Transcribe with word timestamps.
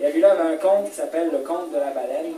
Et 0.00 0.10
lui-là 0.10 0.32
avait 0.32 0.54
un 0.54 0.56
conte 0.56 0.90
qui 0.90 0.96
s'appelle 0.96 1.30
Le 1.30 1.38
conte 1.38 1.70
de 1.72 1.78
la 1.78 1.90
baleine. 1.90 2.34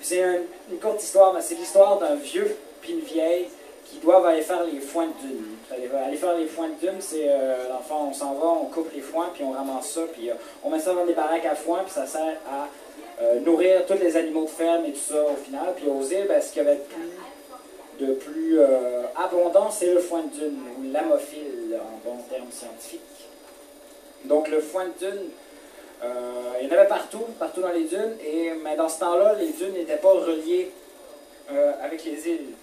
C'est 0.00 0.22
une 0.70 0.78
courte 0.78 1.02
histoire, 1.02 1.34
mais 1.34 1.40
c'est 1.40 1.54
l'histoire 1.54 1.98
d'un 1.98 2.14
vieux 2.14 2.56
puis 2.80 2.92
une 2.92 3.00
vieille 3.00 3.48
qui 3.90 3.98
doivent 3.98 4.26
aller 4.26 4.42
faire 4.42 4.64
les 4.64 4.80
foins 4.80 5.06
de 5.06 5.26
dune. 5.26 5.56
Aller, 5.70 6.16
faire 6.16 6.36
les 6.36 6.46
foins 6.46 6.68
de 6.68 6.74
dune, 6.86 7.00
c'est, 7.00 7.26
euh, 7.28 7.68
l'enfant, 7.68 8.08
on 8.10 8.12
s'en 8.12 8.34
va, 8.34 8.46
on 8.46 8.66
coupe 8.66 8.92
les 8.94 9.00
foins, 9.00 9.30
puis 9.32 9.44
on 9.44 9.52
ramasse 9.52 9.90
ça, 9.90 10.02
puis 10.12 10.30
euh, 10.30 10.34
on 10.62 10.70
met 10.70 10.78
ça 10.78 10.92
dans 10.92 11.06
des 11.06 11.14
baraques 11.14 11.46
à 11.46 11.54
foin, 11.54 11.80
puis 11.84 11.92
ça 11.92 12.06
sert 12.06 12.36
à 12.50 12.68
euh, 13.22 13.40
nourrir 13.40 13.86
tous 13.86 13.94
les 13.94 14.16
animaux 14.16 14.44
de 14.44 14.50
ferme 14.50 14.84
et 14.84 14.92
tout 14.92 15.12
ça 15.12 15.22
au 15.22 15.36
final. 15.36 15.74
Puis 15.76 15.86
aux 15.88 16.02
îles, 16.02 16.26
ben, 16.28 16.40
ce 16.40 16.52
qu'il 16.52 16.62
y 16.62 16.66
avait 16.66 16.80
plus, 16.80 18.06
de 18.06 18.12
plus 18.12 18.60
abondant, 19.16 19.70
c'est 19.70 19.92
le 19.92 20.00
foin 20.00 20.22
de 20.22 20.38
dune, 20.38 20.58
ou 20.78 20.92
l'amophile 20.92 21.76
en 21.76 22.08
bon 22.08 22.16
terme 22.30 22.46
scientifique. 22.50 23.00
Donc 24.24 24.48
le 24.48 24.60
foin 24.60 24.84
de 24.84 25.06
dune, 25.06 25.24
il 26.02 26.66
y 26.66 26.70
en 26.70 26.72
avait 26.72 26.88
partout, 26.88 27.24
partout 27.38 27.60
dans 27.60 27.72
les 27.72 27.84
dunes, 27.84 28.16
et, 28.24 28.52
mais 28.62 28.76
dans 28.76 28.88
ce 28.88 29.00
temps-là, 29.00 29.34
les 29.34 29.52
dunes 29.52 29.72
n'étaient 29.72 29.96
pas 29.96 30.12
reliées 30.12 30.70
avec 31.82 32.04
les 32.04 32.28
îles. 32.28 32.54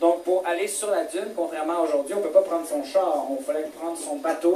Donc, 0.00 0.22
pour 0.22 0.46
aller 0.46 0.66
sur 0.66 0.90
la 0.90 1.04
dune, 1.04 1.32
contrairement 1.36 1.80
à 1.80 1.80
aujourd'hui, 1.82 2.14
on 2.14 2.18
ne 2.18 2.22
peut 2.22 2.30
pas 2.30 2.42
prendre 2.42 2.66
son 2.66 2.82
char. 2.82 3.26
On 3.30 3.42
fallait 3.42 3.68
prendre 3.78 3.98
son 3.98 4.16
bateau, 4.16 4.54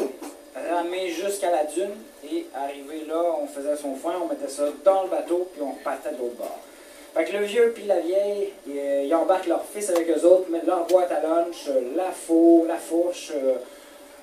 ramer 0.54 1.08
jusqu'à 1.08 1.50
la 1.50 1.64
dune 1.64 1.94
et 2.30 2.46
arriver 2.54 3.04
là, 3.06 3.22
on 3.42 3.46
faisait 3.46 3.76
son 3.76 3.94
foin, 3.94 4.14
on 4.22 4.26
mettait 4.26 4.48
ça 4.48 4.64
dans 4.84 5.02
le 5.02 5.08
bateau, 5.10 5.48
puis 5.52 5.62
on 5.62 5.72
repartait 5.72 6.12
de 6.12 6.18
l'autre 6.18 6.36
bord. 6.36 6.58
Fait 7.14 7.24
que 7.24 7.36
le 7.36 7.44
vieux 7.44 7.72
puis 7.74 7.84
la 7.84 8.00
vieille, 8.00 8.52
ils 8.66 9.14
embarquent 9.14 9.46
leur 9.46 9.64
fils 9.64 9.90
avec 9.90 10.08
eux 10.08 10.24
autres, 10.24 10.50
mettent 10.50 10.66
leur 10.66 10.86
boîte 10.86 11.12
à 11.12 11.20
lunch, 11.20 11.68
la 11.94 12.10
faux, 12.10 12.64
la 12.66 12.76
fourche, 12.76 13.30
euh, 13.34 13.56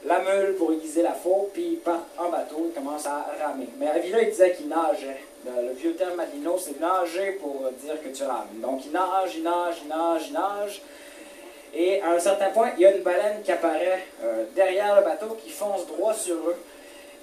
la 0.06 0.20
meule 0.20 0.56
pour 0.56 0.72
aiguiser 0.72 1.04
la 1.04 1.14
faux, 1.14 1.50
puis 1.54 1.74
ils 1.74 1.78
partent 1.78 2.10
en 2.18 2.30
bateau, 2.30 2.66
ils 2.70 2.74
commencent 2.74 3.06
à 3.06 3.26
ramer. 3.42 3.70
Mais 3.80 3.88
Avila, 3.88 4.22
il 4.22 4.30
disait 4.30 4.54
qu'il 4.54 4.68
nageait. 4.68 5.22
Le, 5.46 5.74
vieux 5.74 5.96
terme 5.96 6.16
madino, 6.16 6.58
c'est 6.58 6.80
nager 6.80 7.34
pour 7.34 7.70
dire 7.84 8.02
que 8.02 8.10
tu 8.10 8.24
rames. 8.24 8.48
Donc 8.56 8.86
il 8.86 8.92
nage, 8.92 9.36
il 9.36 9.44
nage, 9.44 9.76
il 9.84 9.90
nage, 9.90 10.28
il 10.28 10.34
nage. 10.34 10.82
Et 11.74 12.02
à 12.02 12.12
un 12.12 12.20
certain 12.20 12.50
point, 12.50 12.72
il 12.78 12.82
y 12.82 12.86
a 12.86 12.96
une 12.96 13.02
baleine 13.02 13.42
qui 13.44 13.52
apparaît 13.52 14.06
euh, 14.24 14.44
derrière 14.56 14.96
le 14.96 15.04
bateau, 15.04 15.38
qui 15.42 15.50
fonce 15.50 15.88
droit 15.88 16.14
sur 16.14 16.36
eux. 16.36 16.58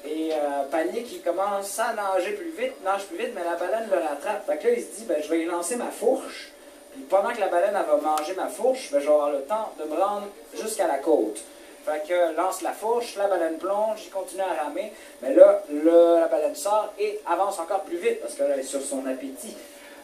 Et 0.05 0.31
euh, 0.33 0.65
Panique, 0.71 1.13
il 1.13 1.23
commence 1.23 1.79
à 1.79 1.93
nager 1.93 2.33
plus 2.33 2.51
vite, 2.51 2.83
nage 2.85 3.05
plus 3.07 3.19
vite, 3.19 3.33
mais 3.35 3.45
la 3.45 3.57
baleine 3.57 3.89
le 3.91 3.99
rattrape. 3.99 4.47
Fait 4.47 4.57
que 4.57 4.69
là, 4.69 4.75
il 4.75 4.83
se 4.83 4.97
dit, 4.97 5.05
ben, 5.05 5.23
je 5.23 5.29
vais 5.29 5.45
lancer 5.45 5.77
ma 5.77 5.91
fourche. 5.91 6.53
Puis 6.93 7.03
pendant 7.03 7.31
que 7.31 7.41
la 7.41 7.49
baleine 7.49 7.75
va 7.75 7.97
manger 7.97 8.35
ma 8.35 8.47
fourche, 8.47 8.91
ben, 8.91 9.01
je 9.01 9.07
vais 9.07 9.13
avoir 9.13 9.31
le 9.31 9.43
temps 9.43 9.73
de 9.79 9.85
me 9.85 10.01
rendre 10.01 10.29
jusqu'à 10.55 10.87
la 10.87 10.99
côte. 10.99 11.45
Fait 11.89 12.07
que 12.07 12.37
lance 12.37 12.61
la 12.61 12.73
fourche, 12.73 13.17
la 13.17 13.29
baleine 13.29 13.57
plonge, 13.57 14.05
il 14.05 14.11
continue 14.11 14.43
à 14.43 14.63
ramer. 14.65 14.93
Mais 15.23 15.33
là, 15.33 15.63
la 15.73 16.29
baleine 16.29 16.55
sort 16.55 16.93
et 16.99 17.19
avance 17.27 17.59
encore 17.59 17.81
plus 17.81 17.97
vite 17.97 18.21
parce 18.21 18.35
qu'elle 18.35 18.59
est 18.59 18.63
sur 18.63 18.83
son 18.83 19.07
appétit. 19.07 19.57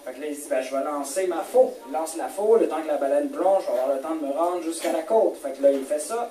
Fait 0.05 0.13
que 0.13 0.21
là, 0.21 0.27
il 0.29 0.35
dit, 0.35 0.47
ben, 0.49 0.63
je 0.63 0.75
vais 0.75 0.83
lancer 0.83 1.27
ma 1.27 1.43
faux. 1.43 1.75
Il 1.87 1.93
lance 1.93 2.17
la 2.17 2.29
faux, 2.29 2.57
le 2.57 2.69
temps 2.69 2.81
que 2.81 2.89
la 2.89 2.97
baleine 2.97 3.29
plonge, 3.29 3.65
je 3.67 3.73
vais 3.73 3.79
avoir 3.79 3.97
le 3.97 4.01
temps 4.01 4.15
de 4.15 4.27
me 4.27 4.33
rendre 4.33 4.63
jusqu'à 4.63 4.93
la 4.93 5.03
côte. 5.03 5.37
Fait 5.43 5.53
que 5.53 5.63
là, 5.63 5.73
il 5.73 5.85
fait 5.85 5.99
ça. 5.99 6.31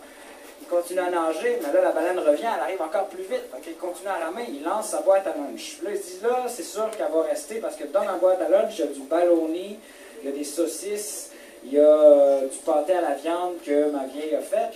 Il 0.61 0.67
continue 0.67 0.99
à 1.01 1.09
nager, 1.09 1.59
mais 1.61 1.71
là, 1.71 1.81
la 1.81 1.91
baleine 1.91 2.19
revient, 2.19 2.47
elle 2.55 2.63
arrive 2.63 2.81
encore 2.81 3.07
plus 3.07 3.23
vite. 3.23 3.43
Fait 3.53 3.61
qu'il 3.61 3.77
continue 3.77 4.09
à 4.09 4.25
ramer, 4.25 4.45
il 4.47 4.63
lance 4.63 4.89
sa 4.89 5.01
boîte 5.01 5.27
à 5.27 5.37
lunch. 5.37 5.79
Là, 5.83 5.91
il 5.93 5.99
dit, 5.99 6.19
là, 6.23 6.45
c'est 6.47 6.63
sûr 6.63 6.89
qu'elle 6.91 7.11
va 7.13 7.23
rester 7.23 7.55
parce 7.55 7.75
que 7.75 7.83
dans 7.85 8.03
la 8.03 8.13
boîte 8.13 8.41
à 8.41 8.49
lunch, 8.49 8.79
il 8.79 8.85
y 8.85 8.87
a 8.87 8.91
du 8.91 9.01
ballonné, 9.01 9.79
il 10.21 10.29
y 10.29 10.33
a 10.33 10.35
des 10.35 10.43
saucisses, 10.43 11.29
il 11.63 11.73
y 11.73 11.79
a 11.79 12.41
du 12.41 12.57
pâté 12.65 12.93
à 12.93 13.01
la 13.01 13.13
viande 13.15 13.55
que 13.63 13.91
ma 13.91 14.05
vieille 14.05 14.35
a 14.35 14.41
fait. 14.41 14.71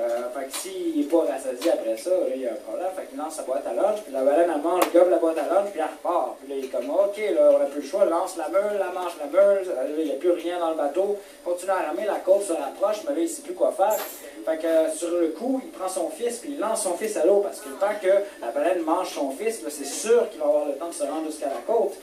Euh, 0.00 0.28
fait 0.34 0.46
que 0.46 0.56
s'il 0.56 0.98
n'est 0.98 1.04
pas 1.04 1.24
rassasié 1.24 1.70
après 1.70 1.96
ça, 1.96 2.10
là, 2.10 2.34
il 2.34 2.40
y 2.40 2.46
a 2.48 2.52
un 2.52 2.56
problème. 2.56 2.88
Fait 2.96 3.06
qu'il 3.06 3.16
lance 3.16 3.34
sa 3.34 3.42
boîte 3.42 3.64
à 3.66 3.74
lunch, 3.74 4.02
puis 4.02 4.12
la 4.12 4.24
baleine, 4.24 4.50
elle 4.52 4.60
mange, 4.60 4.92
gobe 4.92 5.08
la 5.08 5.18
boîte 5.18 5.38
à 5.38 5.54
lunch, 5.54 5.70
puis 5.70 5.80
elle 5.80 5.86
repart. 5.86 6.36
Puis 6.40 6.48
là, 6.48 6.54
il 6.58 6.64
est 6.64 6.68
comme, 6.68 6.90
OK, 6.90 7.16
là, 7.16 7.50
on 7.54 7.58
n'a 7.58 7.66
plus 7.66 7.80
le 7.80 7.86
choix, 7.86 8.04
lance 8.04 8.36
la 8.36 8.48
meule, 8.48 8.78
la 8.78 8.90
mange 8.90 9.12
la 9.20 9.26
meule, 9.26 9.64
là, 9.64 9.82
il 9.96 10.04
n'y 10.04 10.10
a 10.10 10.16
plus 10.16 10.32
rien 10.32 10.58
dans 10.58 10.70
le 10.70 10.76
bateau, 10.76 11.16
continue 11.44 11.70
à 11.70 11.88
ramer, 11.88 12.06
la 12.06 12.18
côte 12.18 12.42
se 12.42 12.52
rapproche, 12.52 13.04
mais 13.04 13.14
là, 13.14 13.20
il 13.20 13.22
ne 13.22 13.28
sait 13.28 13.42
plus 13.42 13.54
quoi 13.54 13.70
faire. 13.70 13.96
Fait 14.44 14.58
que 14.58 14.66
euh, 14.66 14.90
sur 14.92 15.10
le 15.10 15.28
coup, 15.28 15.60
il 15.64 15.70
prend 15.70 15.88
son 15.88 16.10
fils, 16.10 16.38
puis 16.38 16.50
il 16.54 16.58
lance 16.58 16.82
son 16.82 16.96
fils 16.96 17.16
à 17.16 17.24
l'eau, 17.24 17.40
parce 17.40 17.60
que 17.60 17.68
le 17.68 17.76
temps 17.76 17.94
que 18.02 18.44
la 18.44 18.50
baleine 18.50 18.82
mange 18.82 19.10
son 19.10 19.30
fils, 19.30 19.62
c'est 19.68 19.84
sûr 19.84 20.28
qu'il 20.30 20.40
va 20.40 20.46
avoir 20.46 20.66
le 20.66 20.74
temps 20.74 20.88
de 20.88 20.94
se 20.94 21.04
rendre 21.04 21.26
jusqu'à 21.26 21.46
la 21.46 21.62
côte. 21.72 21.94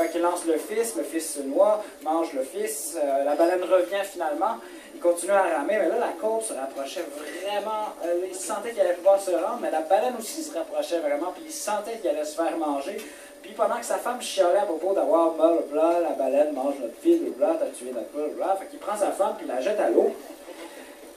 Fait 0.00 0.08
qu'il 0.08 0.22
lance 0.22 0.46
le 0.46 0.56
fils, 0.56 0.96
le 0.96 1.02
fils 1.02 1.34
se 1.34 1.42
noie, 1.42 1.84
mange 2.02 2.32
le 2.32 2.42
fils, 2.42 2.96
euh, 2.96 3.22
la 3.22 3.34
baleine 3.34 3.62
revient 3.62 4.02
finalement, 4.02 4.56
il 4.94 5.00
continue 5.00 5.32
à 5.32 5.42
ramer, 5.42 5.76
mais 5.78 5.88
là, 5.88 5.98
la 5.98 6.12
côte 6.18 6.42
se 6.42 6.54
rapprochait 6.54 7.04
vraiment. 7.18 7.92
Euh, 8.06 8.24
il 8.26 8.34
sentait 8.34 8.70
qu'il 8.70 8.80
allait 8.80 8.94
pouvoir 8.94 9.20
se 9.20 9.30
rendre, 9.30 9.58
mais 9.60 9.70
la 9.70 9.82
baleine 9.82 10.14
aussi 10.18 10.42
se 10.42 10.56
rapprochait 10.56 11.00
vraiment, 11.00 11.32
puis 11.34 11.44
il 11.44 11.52
sentait 11.52 11.98
qu'il 11.98 12.08
allait 12.08 12.24
se 12.24 12.34
faire 12.34 12.56
manger. 12.56 12.96
Puis 13.42 13.52
pendant 13.52 13.76
que 13.76 13.84
sa 13.84 13.98
femme 13.98 14.22
chialait 14.22 14.60
à 14.60 14.64
propos 14.64 14.94
d'avoir 14.94 15.32
bla, 15.32 16.00
la 16.00 16.14
baleine 16.16 16.54
mange 16.54 16.76
notre 16.80 16.96
fils, 17.02 17.20
bla, 17.36 17.58
t'as 17.60 17.66
tué 17.66 17.92
notre 17.92 18.08
bla, 18.08 18.46
bla, 18.46 18.56
fait 18.56 18.68
qu'il 18.68 18.78
prend 18.78 18.96
sa 18.96 19.10
femme, 19.10 19.34
puis 19.36 19.46
la 19.46 19.60
jette 19.60 19.80
à 19.80 19.90
l'eau. 19.90 20.14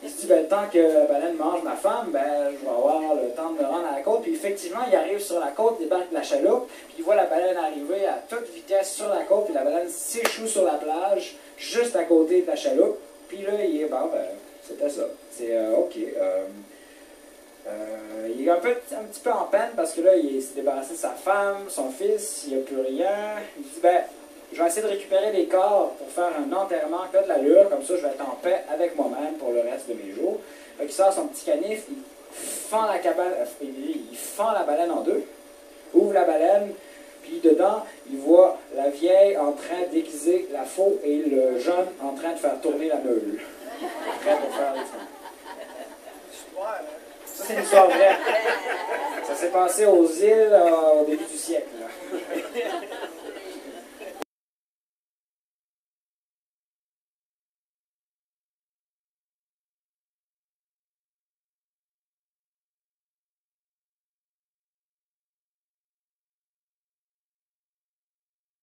Il 0.04 0.10
se 0.10 0.22
dit, 0.22 0.28
ben, 0.28 0.42
le 0.42 0.48
temps 0.50 0.66
que 0.72 0.78
la 0.78 1.06
baleine 1.06 1.38
mange 1.38 1.64
ma 1.64 1.76
femme, 1.76 2.10
ben, 2.12 2.52
je 2.52 2.66
vais 2.66 2.72
avoir 2.72 3.16
le 3.16 3.30
temps 3.30 3.52
de 3.52 3.62
me 3.62 3.66
rendre 3.66 3.88
à 3.88 3.96
la 3.96 4.02
côte. 4.02 4.24
Puis 4.24 4.34
effectivement, 4.34 4.82
il 4.90 4.96
arrive 4.96 5.20
sur 5.20 5.40
la 5.40 5.52
côte, 5.52 5.80
débarque 5.80 6.10
de 6.10 6.16
la 6.16 6.24
chaloupe, 6.24 6.68
puis 6.88 6.96
il 7.00 7.04
voit 7.06 7.16
la 7.16 7.26
baleine 7.26 7.56
arriver 7.56 8.06
à 8.06 8.22
toute 8.28 8.50
vitesse 8.54 8.94
sur 8.94 9.08
la 9.08 9.24
côte, 9.24 9.46
puis 9.46 9.54
la 9.54 9.64
baleine 9.64 9.88
s'échoue 9.88 10.48
sur 10.48 10.66
la 10.66 10.74
plage, 10.74 11.38
juste 11.58 11.96
à 11.96 12.04
côté 12.04 12.42
de 12.42 12.48
la 12.48 12.58
chaloupe. 12.58 12.98
Puis 13.30 13.44
là, 13.44 13.54
il 13.64 13.82
est, 13.82 13.86
bon, 13.86 14.08
ben, 14.12 14.26
c'était 14.62 14.90
ça. 14.90 15.04
C'est 15.32 15.56
euh, 15.56 15.78
OK. 15.78 15.96
Euh, 15.98 16.46
euh, 17.66 18.30
il 18.38 18.46
est 18.46 18.52
un, 18.52 18.58
peu, 18.58 18.72
un 18.72 19.04
petit 19.04 19.22
peu 19.22 19.32
en 19.32 19.46
peine 19.46 19.70
parce 19.76 19.94
que 19.94 20.02
là, 20.02 20.18
il 20.18 20.42
s'est 20.42 20.56
débarrassé 20.56 20.94
de 20.94 20.98
sa 20.98 21.12
femme, 21.12 21.70
son 21.70 21.90
fils, 21.92 22.44
il 22.48 22.56
n'y 22.56 22.62
a 22.62 22.66
plus 22.66 22.82
rien. 22.82 23.38
Il 23.58 23.64
dit, 23.64 23.80
ben, 23.82 24.04
je 24.52 24.62
vais 24.62 24.68
essayer 24.68 24.84
de 24.84 24.92
récupérer 24.92 25.32
des 25.32 25.46
corps 25.46 25.92
pour 25.92 26.10
faire 26.10 26.32
un 26.38 26.54
enterrement 26.54 27.04
a 27.14 27.22
de 27.22 27.28
l'allure, 27.28 27.70
comme 27.70 27.82
ça 27.82 27.96
je 27.96 28.02
vais 28.02 28.10
être 28.10 28.22
en 28.22 28.36
paix 28.36 28.64
avec 28.72 28.96
moi-même 28.96 29.33
le 29.54 29.62
reste 29.70 29.90
de 29.90 29.94
mes 29.94 30.14
jours. 30.14 30.40
Il 30.82 30.92
sort 30.92 31.14
son 31.14 31.28
petit 31.28 31.46
canif, 31.46 31.84
il 31.90 31.98
fend 32.36 32.86
la 32.88 33.00
cabane, 33.00 33.34
il 33.62 34.18
fend 34.18 34.52
la 34.52 34.64
baleine 34.64 34.92
en 34.92 35.02
deux, 35.02 35.24
ouvre 35.94 36.14
la 36.14 36.24
baleine, 36.24 36.74
puis 37.24 37.40
dedans, 37.42 37.86
il 38.12 38.18
voit 38.18 38.58
la 38.76 38.90
vieille 38.90 39.38
en 39.38 39.54
train 39.54 39.84
d'aiguiser 39.92 40.50
la 40.52 40.66
faux 40.66 41.00
et 41.04 41.18
le 41.18 41.60
jeune 41.60 41.88
en 42.02 42.14
train 42.14 42.34
de 42.34 42.38
faire 42.38 42.60
tourner 42.62 42.90
la 42.90 42.98
meule. 42.98 43.40
Prêt 44.22 44.38
pour 44.42 44.56
faire 44.56 44.74
Ça, 47.26 47.44
c'est 47.48 47.54
une 47.54 47.64
histoire 47.64 47.88
vraie. 47.88 48.18
Ça 49.24 49.36
s'est 49.36 49.50
passé 49.50 49.86
aux 49.86 50.06
îles 50.06 50.50
euh, 50.52 51.02
au 51.02 51.06
début 51.06 51.24
du 51.24 51.38
siècle. 51.38 51.68